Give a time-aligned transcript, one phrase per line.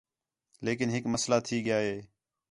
[0.65, 1.97] لیکن ہِک مسئلہ تھی ڳیا ہِے